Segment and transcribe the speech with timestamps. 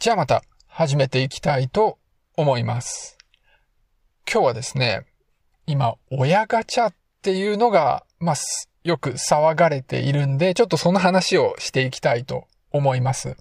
[0.00, 1.98] じゃあまた始めていきたいと
[2.34, 3.18] 思います。
[4.26, 5.04] 今日はですね、
[5.66, 8.36] 今、親ガチャっていうのが、まあ、
[8.82, 13.36] よく騒がれているんで、ちょっとその話をしていきたいと思います。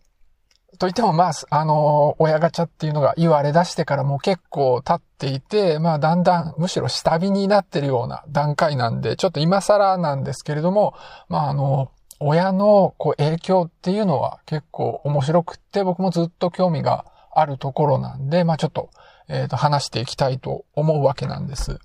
[0.80, 10.94] といっても、まあ、あの、親ガチャっていうのが言われ出してからもう結構経っていて、まあ、だんだんむしろ下火になってるような段階なんで、ちょっと今更なんですけれども、
[11.30, 18.90] まあ、あの、親のこう影響っていうのは結構面白くって、僕もずっと興味があるところなんで、まあ、ちょっと、
[19.28, 21.80] えっ、と、話していきたいと思うわけなんです。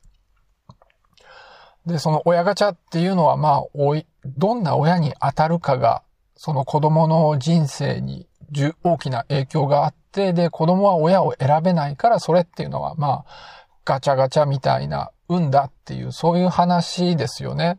[1.86, 6.02] で、その親ガチャっていうのは、まあ、おい、どんな親に当たるかが、
[6.36, 8.26] その子供の人生に
[8.82, 17.78] 大きな影響があって、で、子供は親を選べないから、それっていうのは、まあ、ガチャガチャみたいな運だっていう、そういう話ですよね。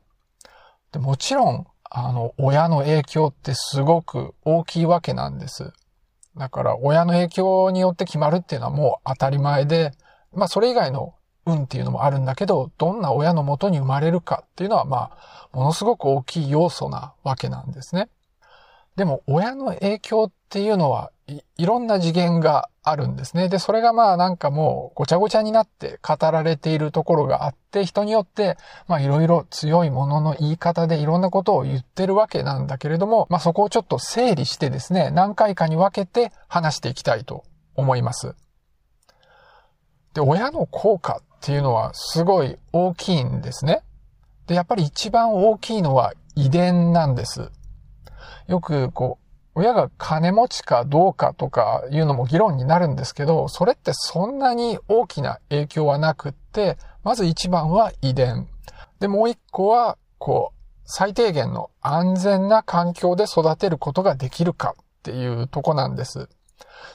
[0.91, 1.67] でもちろん、
[1.98, 5.71] あの、親の影響ってすごく大きいわけなんです。
[6.35, 9.93] だから、親の影響によって決まるっていうのはもう当たり前で、
[10.34, 11.15] まあ、それ以外の
[11.46, 18.09] 運っていうのもあるんだけど、どんな親のもとに生まれるかっていうのは、まあ、ものすごく大きい要素なわけなんですね。
[18.98, 23.49] でも、親の影響っていうのはい、いろんな次元があるんですね。
[23.49, 37.43] で、それがまあなんかもうごちゃごちゃになって語られているところがあって、人によって、まあいろいろ強いものの言い方でいろんなことを言ってるわけなんだけれども、まあそこをちょっと整理してですね、何回かに分けて話していきたいと
[37.76, 38.35] 思います。
[40.13, 43.82] で、親の効果っていうのはすごい大きいんですね。
[44.46, 47.52] で、やっぱり一番大きいのは遺伝なんです。
[48.48, 49.24] よくこう、
[49.55, 58.47] 親が金持ちかどうかとかいうのも議論になるんですけど、それってそんなに大きな影響はなくって、まず一番は遺伝。
[58.99, 66.28] で、もう一個は、こう、最低限の安全な環境で育てることができるかっていうとこなんです。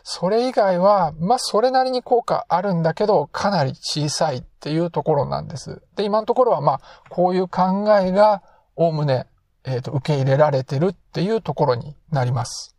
[0.03, 5.83] それ以外は、まあ、それなりに効果あるんだけど、かなり小さいっていうところなんです。
[5.97, 8.43] で、今のところは、まあ、こういう考えが、
[8.77, 9.27] おおむね、
[9.65, 12.75] えっ、と、受け入れられてるっていうところになります。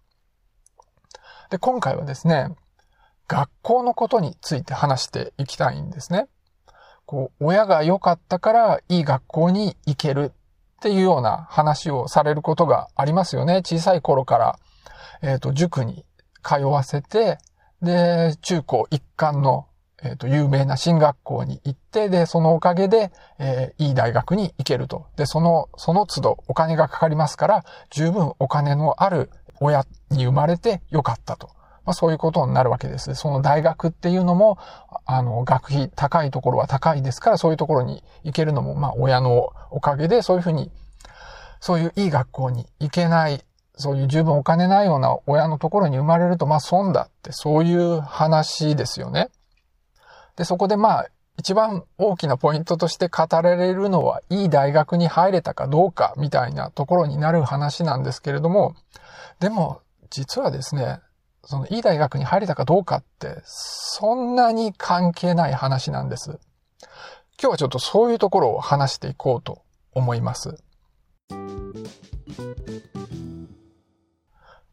[1.49, 2.55] で、今回はですね、
[3.27, 6.27] 学校のことについて話していきたいんですね。
[7.05, 13.57] こう、親が良かったからいい学校に行けるっていうような話をされることがありますよね。
[13.57, 14.59] 小さい頃から、
[15.21, 16.05] えっ、と、塾に
[16.43, 17.37] 通わせて、
[17.81, 19.67] で、中高一貫の、
[20.03, 25.07] えっ、と、有名な進学校に行って、で、そのおかげで、えーいい大学に行けると。
[25.15, 29.29] で、その、その都度お金がかかりますから、十分お金のある
[29.59, 31.49] 親に生まれてよかったと。
[31.85, 33.15] まあ、そういうことになるわけです。
[33.15, 34.57] その大学っていうのも、
[35.05, 40.71] あの、学費高いところは高いですから、そういうところに行けるのも、まあ、親のおかげで、そういうふうに、
[41.59, 43.43] そういういい学校に行けない、
[43.75, 49.29] そういう十分お金ないような親のところに生まれると、まあ、損だって、そういう話ですよね。
[50.35, 58.75] で、そこでまあ、一番大きなポイントとして語られるのは、いい大学に入れたかどうかみたいなところになる話なんですけれども、
[59.39, 60.99] でも、実はですね、
[61.43, 66.39] そのいい大学に入れたかどうかって、そんなに関係ない話なんです。
[67.41, 69.63] 今日はちょっとそういうところを話していこうと
[69.93, 70.63] 思います。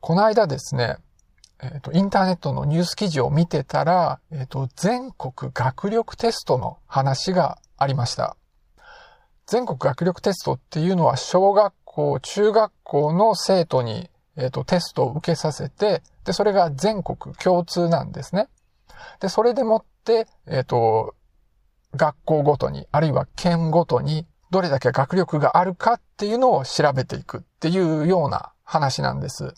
[0.01, 0.99] この間ですね、
[1.61, 8.37] えっ、と、インターネットのニュース記事を見てたら、えっ、と、全国学力テストの話がありました。
[9.47, 18.49] 全国学力テストっていうのは小学校、中学校の生徒に、えっ、と、テストを受けさせて、で、それが全国共通なんですね。
[19.21, 21.17] で、それでもって、えっ、と、
[21.97, 29.55] 学校ごとに、あるいは県ごとに、どれだけ学力があるかっていうのを調べていくっていうような話なんです。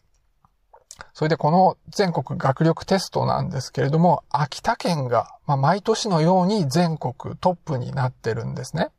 [1.14, 8.90] それでこの全国学力テストなんですけれども、秋田県が、まあ、毎年のように全国トップになってるんですね。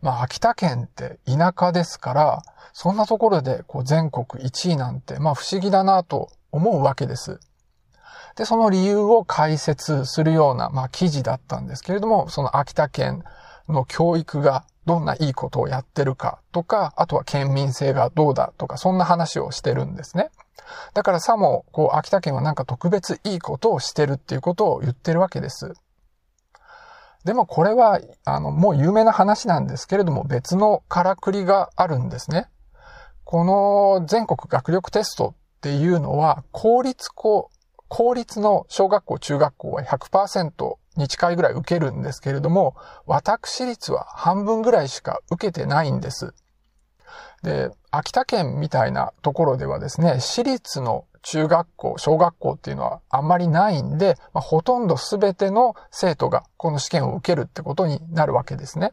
[0.00, 7.40] まあ、秋田県って田舎ですから、そんなところでこう全国1位なんて、まあ不思議だなと思うわけです。
[8.36, 13.24] で、その理由を解説するような、まあ記事だったんですけれども、その秋田県
[13.68, 20.30] の教育がどんないいことをやってるかとか、あとは県民性がどうだとか、そんな話をしてるんですね。
[20.94, 25.74] だからさも、こう、秋田県はなんか特別いいことをしてるっていうことを言ってるわけです。
[27.24, 32.48] でもこれは、あの、もう有名な話なんですけれども、別のからくりがあるんですね。
[33.24, 37.50] この全国学力テストっていうのは、公立校、
[37.88, 42.76] 公立の小学校、中学校は100%に近いぐらい受けるんですけれども、
[43.06, 46.34] 私立は半分ぐらいしか受けてないんです。
[47.42, 58.92] で、秋田県みたいなところではですね、私立の中学校、小学校っていうのはあんまりないんで、まあ、ほとんど全ての生徒がこの試験を受けるってことになるわけですね。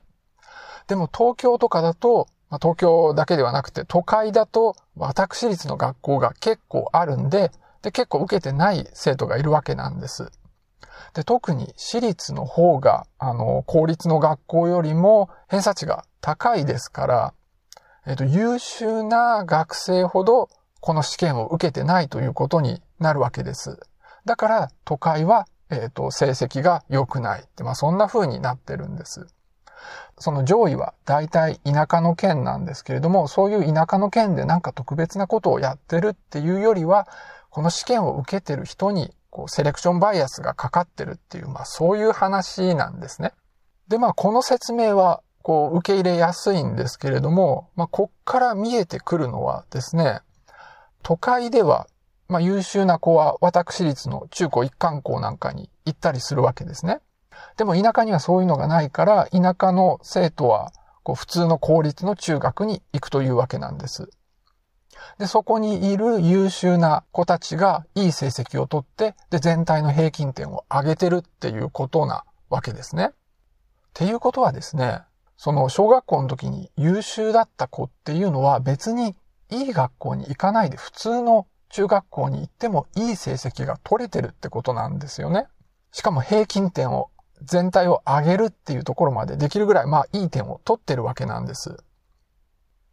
[0.87, 7.51] でも東京とかだと、まあ、東京だけではなくて都会だと私立の学校が結構あるんで、
[7.81, 10.31] で結構受けてない生徒がいるわけなんです。
[11.13, 17.33] で、特に私立の方が、あの、公立の学校よりも偏差値が高いですから、
[18.07, 20.49] えっと、優秀な学生ほど
[20.79, 23.79] この試験を受けてないということになるわけです。
[24.25, 29.27] だから、都会は、えっと、成績が良くないって、まあ、そんな風になってるんです。
[30.17, 37.07] その上位は大体田舎の県なんですけれども、そういう田舎の県でなんか特別なことをやってるっていうよりは、
[37.49, 43.33] この試験を受けてる人にこうセレクションバイアスがかかってるっていう、まあそういう話なんですね。
[43.87, 50.21] で、まあこの説明はこう受け入れやすいんですけれども、まあこっから見えてくるのはですね、
[51.03, 51.85] 都会では
[52.27, 56.99] まあ優秀な子は私立の中高一貫校なんかに行ったりするわけですね。
[57.57, 64.09] でも田舎にはそういうのがないから、田舎の生徒はこう普通の公立の中学に行くというわけなんです。
[65.19, 73.09] で、そこにいる優秀な子たちがいい成績をとって、で、全体の平均点を上げてるっていうことなわけですね。
[73.09, 73.11] っ
[73.93, 75.01] ていうことはですね、
[75.37, 79.15] その小学校の時に優秀だった子っていうのは別に
[79.51, 85.47] いい学校に行かないで普通の中学校に行ってもいい成績が取れてるってことなんですよね。
[85.91, 87.09] しかも平均点を
[87.41, 91.77] 全体を上げるっていうところまでできるぐらい、まあいい点を取ってるわけなんです。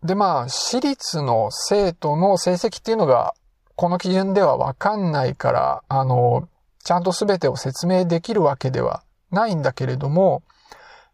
[0.02, 3.34] で、まあ、私立の生徒の成績っていうのが、
[3.76, 6.48] この基準ではわかんないから、あの、
[6.82, 10.42] ちゃんと全てを説明できるわけではないんだけれども、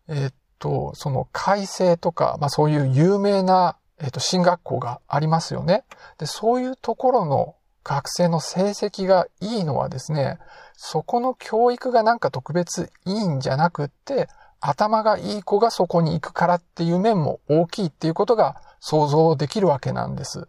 [0.08, 5.84] えっと、その改正とか、まあそういう有名な、えっと、進学校がありますよね。
[6.18, 10.38] で、そういうところの学生の成績がいいのはですね、
[10.74, 14.28] そこの教育がなんか特別いいんじゃなくって、
[14.60, 20.48] 頭がいい子がそこに行くからっていう面も大きいっていうことが想像できるわけなんです。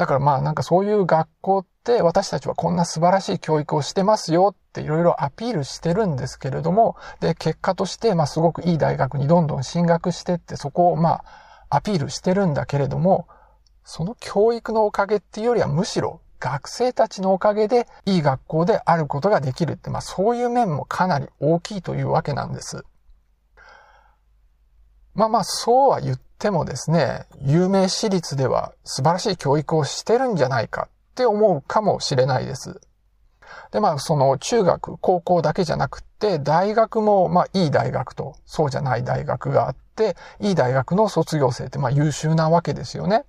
[0.00, 11.20] だからまあなんかそういう学校って私たちはこんな素晴らしい教育をしてますよっていろいろアピールしてるんですけれども、で、結果としてまあすごくいい大学にどんどん進学してってそこをま
[11.68, 13.28] あアピールしてるんだけれども、
[13.84, 22.84] その教育のおかげっていうよりはむしろ学生たちのおかげでいい学校であることができるって、まあそういう面もかなり大きいというわけなんです。
[25.12, 32.80] まあまあそうは言ってもですね、有名私立では素晴らしい教育をしてるんじゃないかって思うかもしれないです。
[33.72, 43.26] で、まあその中学、高校だけじゃなくて、大学もまあいい大学とそうじゃない大学があって、いい大学の卒業生ってまあ優秀なわけですよね。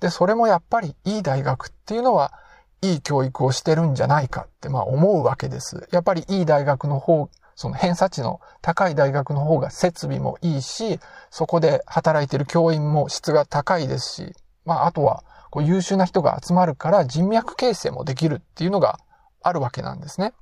[0.00, 2.32] で、それもやっぱりいい大学っていうのは
[2.80, 5.86] いい教育をしてるんじゃないかってまあ思うわけです。
[5.92, 10.98] やっぱりいい大学の方、その偏差値の高い大学の方が設備もいいし、
[11.30, 14.32] そこで働いてる教員も質が高いですし、
[14.64, 18.98] まああとはこう優秀な人が集まるから人脈形成もできるっていうのが
[19.42, 20.32] あるわけなんですね。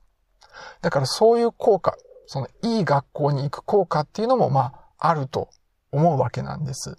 [0.81, 5.51] だからそういう効果、そのいい学校に行く効果っていうのもまああると
[5.91, 6.97] 思うわけなんです。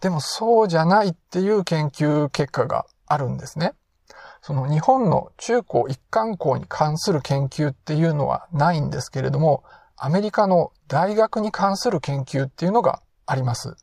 [0.00, 3.74] でもそうじゃないっていう研究結果があるんですね。
[4.46, 9.64] その日本の中高一貫校に関する研究っていうのはないんですけれども、
[9.96, 13.74] アメリカの大学に関する研究っていうのがあります。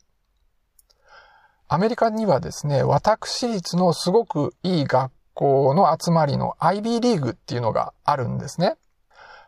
[1.66, 8.76] アメリカにはですね、私立のすごくいい学校の集まりの IB リーグっていうのがあるんですね。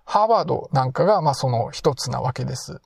[0.05, 2.81] ハーバードなんかがまあその一つなわけです。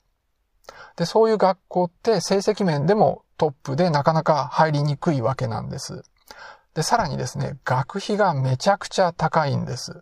[0.97, 6.05] で、そういう学校って成績面でもトップでなかなか入りにくいわけなんです。
[6.75, 10.01] で、さらにですね、学費がめちゃくちゃ高いんです。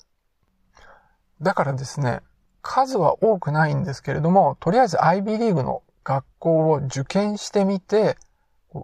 [1.40, 2.20] だからですね、
[2.62, 8.16] 数は多くないんですけれども、とりあえず IB リーグの学校を受験してみて、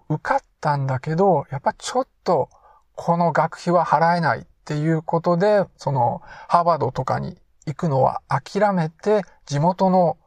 [0.08, 2.48] 受かったんだけど、やっぱちょっと
[2.94, 7.36] この学費は払えないっていうことで、そのハーバードとかに
[7.66, 10.18] 行くのは諦めて、地元の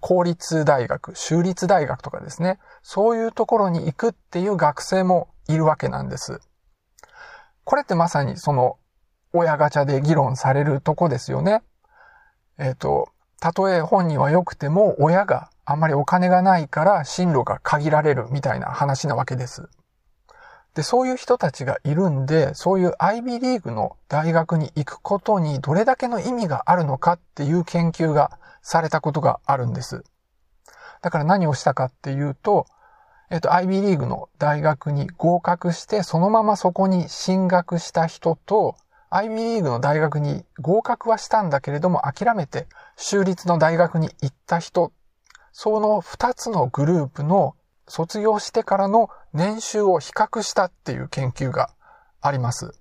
[0.00, 6.40] 公立大学、州立大学とかですね、そういうところに行くっていう学生もいるわけなんです。
[7.64, 8.78] これってまさにその
[9.32, 11.62] 親ガチャで議論されるとこですよね。
[12.58, 13.08] えっ、ー、と、
[13.40, 19.68] たとえ本人は良くても親があんまりお金がないから進路が限られるみたいな話なわけです。
[20.74, 30.04] で、そういう人たちがいるんで、そういう IB リーグの大学に行くことにどれだけの意味があるのかっていう研究がされたことがあるんです。
[31.00, 32.66] だから何をしたかっていうと、
[33.30, 38.76] えっ、と、IB リーグの大学に合格して、そのままそこに進学した人と、
[39.14, 42.66] IB リーグの大学に合格はしたんだけれども諦めて
[42.96, 44.92] 州立の大学に行った人、
[45.52, 47.54] その二つのグループの
[47.86, 51.70] 卒業してからの年収を比較したっていう研究が
[52.20, 52.72] あります。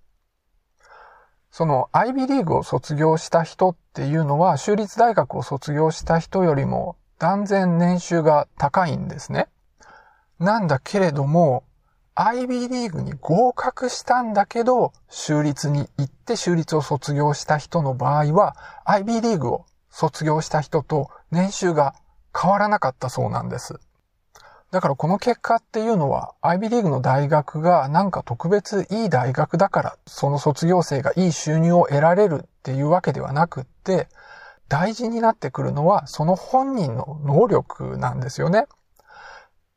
[1.51, 9.49] その IB リーグを卒業した人っていうのは州立大学を卒業した人よりも断然年収が高いんですね。
[10.43, 11.63] なんだけれども、
[12.15, 21.95] IB リーグに合格したんだけど、州立に行って州立を卒業した人の場合は、IB リーグを卒業した人と年収が
[22.39, 23.79] 変わらなかったそうなんです。
[24.69, 34.07] だからこの結果っていうのは、IB リーグの大学がなんか特別いい大学だから、その卒業生がいい収入を得られるっていうわけではなくって、
[34.69, 38.65] 大事になってくるのはその本人の能力なんですよね。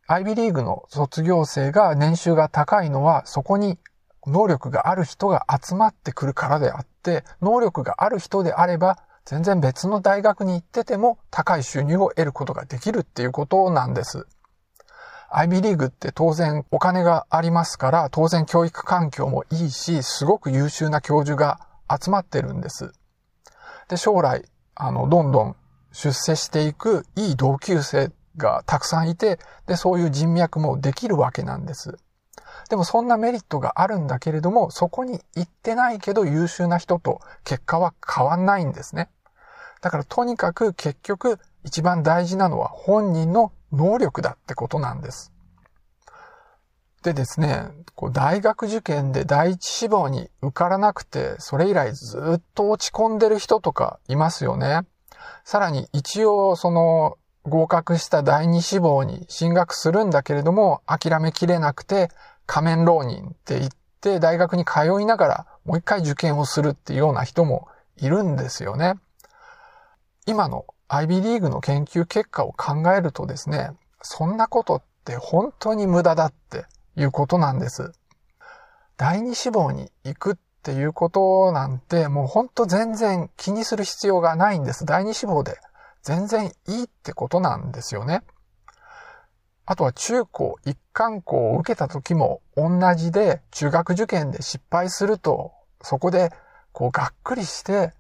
[0.09, 3.79] IB リーグの卒業生が年収が高いのは、そこに
[4.27, 14.27] 能力がある人が集まってくるからであって、能力がある人であれば、全然別の大学に行ってても高い収入を得ることができるっていうことなんです。
[15.33, 21.59] IB リーグって当然お金がありますから、当然教育環境もいいし、すごく優秀な教授が
[21.91, 22.93] 集まってるんです。
[23.89, 24.45] で、将来、
[24.77, 25.57] あの、どんどん
[25.91, 31.99] 出世していくいい同級生がたくさんいて、で、そういう人脈もできるわけなんです。
[32.69, 39.09] でもそんなメリットがあるんだけれども、そこに行ってないけど優秀な人と結果は変わんないんですね。
[39.81, 45.33] だからとにかく結局一番大事なのは本人の能力だってことなんです。
[47.03, 54.81] でですね、こう大学受験で第一志望に受からなくて、それ以来ずっと落ち込んでる人とかいますよね。
[55.45, 57.17] さらに一応その
[57.49, 62.11] 合格した第二志望に進学するんだけれども、諦めきれなくて
[62.47, 68.95] 仮面浪人って言って大学に通いながらもう一回受験をするっていうような人もいるんですよね。
[70.27, 73.71] 今の IB リーグの研究結果を考えるとですね、
[74.03, 77.93] そんなことって本当に無駄だっていうことなんです。
[78.97, 84.85] 第二志望に行くっていうことなんてもう本当全然気にする必要がないんです。
[84.85, 85.59] 第二志望で
[86.07, 88.23] 全然いいってことなんですよね。
[89.65, 95.51] あとは中高一貫校を受けた時も同じで中学受験で失敗すると
[95.83, 96.31] そこで
[96.71, 97.93] こうがっくりして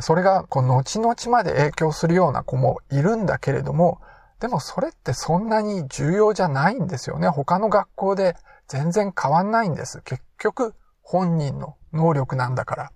[0.00, 4.00] それがこう後々まで影響するような子もいるんだけれども
[4.40, 7.28] でもそれってそんなに重要じゃないんですよね。
[7.28, 8.34] 他の学校で
[8.66, 10.02] 全然変わんないんです。
[10.02, 12.92] 結局本人の能力なんだから。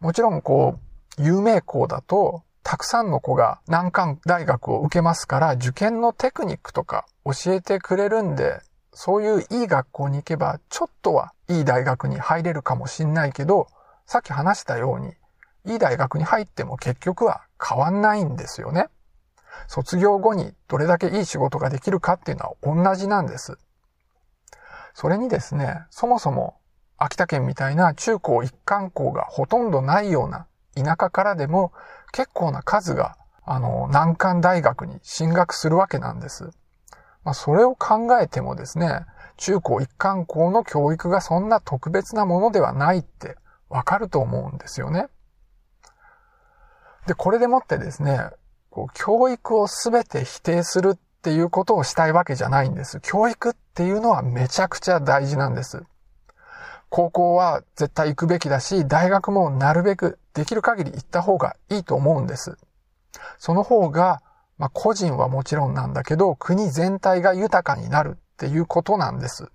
[0.00, 0.80] もちろんこ
[1.16, 8.60] う有名校だとたくさんの子が難関大学を受けますから、受験のテクニックとか教えてくれるんで、
[8.92, 13.68] そういういい学校に行けば、ちょっとはいい大学に入れるかもしんないけど、
[14.04, 15.14] さっき話したように、
[15.72, 18.88] いい大学に入っても結局は変わんないんですよね。
[19.68, 23.58] 卒業後にどれだけいい仕事ができるかっていうのは同じなんです。
[24.92, 26.56] それにですね、そもそも
[26.96, 31.72] 秋田県みたいな中高一貫校がほとんどないような田舎からでも
[32.12, 36.50] 結構な数が、あの、難関大学に進学するわけなんです。
[37.24, 39.04] まあ、それを考えてもですね、
[39.36, 43.36] 中高一貫校の教育がそんな特別なものではないって
[43.68, 45.08] わかると思うんですよね。
[47.06, 48.30] で、これでもってですね、
[48.70, 53.00] こう教育をすべて否定するっていうことをしたいわけじゃないんです。
[53.00, 55.84] 教育っていうのはめちゃくちゃ大事なんです。
[56.88, 62.56] 高校は絶対行くべきだし、大学もなるべくできる限り行った方がいいと思うんです。
[63.38, 64.22] その方が、
[64.58, 69.50] まあ、個人はもちろんなんだけど、国全体が豊かになるっていうことなんです。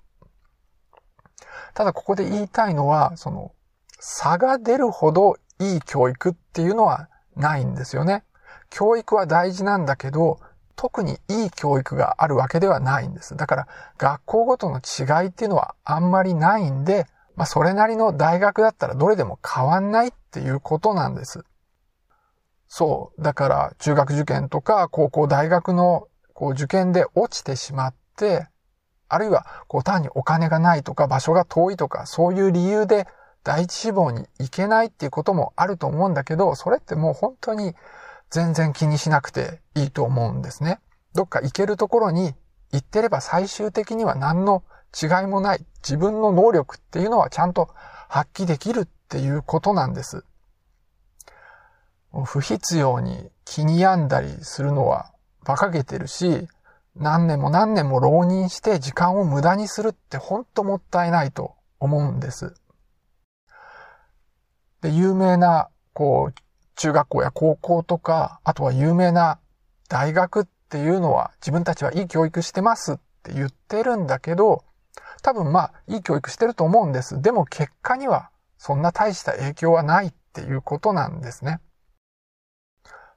[1.74, 3.54] ただここで言いたいのは、その、
[4.00, 8.24] 差が出るほどいい教育っていうのはないんですよね。
[8.70, 10.40] 教育は大事なんだけど、
[10.76, 13.36] 特にいい教育があるわけではないんです。
[13.36, 17.06] だから、学校ごとの違いっていうのはあんまりないんで、
[17.42, 21.44] まあ、それなりの大学だったらどれでも変わんないっていうことなんです。
[22.68, 23.22] そう。
[23.24, 28.46] だから、中学受験とか、高校、大学のこう受験で落ちてしまって、
[29.10, 33.08] あるいは、こう単にお金がないとか、場所が遠いとか、そういう理由で
[33.44, 37.74] 第一志望に行けないっていうこともあると思うんだけど、それってもう本当に
[38.30, 40.80] 全然気にしなくていいと思うんですね。
[41.16, 42.36] どっか行けるところに
[42.72, 44.64] 行ってれば最終的には何の
[45.00, 47.70] 違いもない自分の能力っていうのはちゃんと
[48.10, 50.26] 発揮できるっていうことなんです。
[52.26, 56.48] 不必要に気に病んだりするのは馬鹿げてるし、
[56.96, 62.54] 何年も何年も浪人して時間を無駄にするってほんともったいないと思うんです。
[64.82, 66.34] で、有名な、こう、
[66.76, 69.40] 中学校や高校とか、あとは有名な
[69.88, 74.64] 大学っていうのは自分たちはいい教育してますって言ってるんだけど、
[75.22, 77.22] 多分まあ、いい教育してると思うんです。
[77.22, 81.60] でも結果にはそんな大した影響はないっていうことなんですね。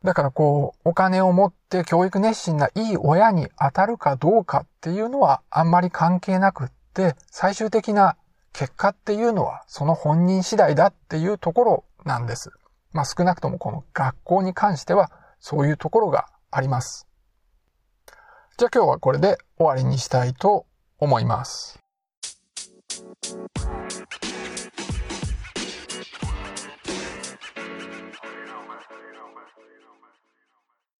[0.02, 8.16] だからこう、お金を持って教育熱心ないい親に当たるかどうかっていうのはあんまり関係なくって、最終的な
[8.52, 12.50] 結果っていうのはその本人次第だっていうところなんです。
[12.92, 17.08] まあ少なくともこの学校に関してはそういうところがあります。
[18.56, 20.66] じゃあ今日はこれで終わりにしたいと
[20.98, 21.83] 思います。
[23.30, 23.83] Bye.